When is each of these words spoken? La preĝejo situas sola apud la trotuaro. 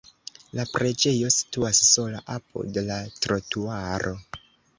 La 0.59 0.63
preĝejo 0.69 1.29
situas 1.35 1.81
sola 1.89 2.23
apud 2.37 2.81
la 2.89 2.99
trotuaro. 3.27 4.17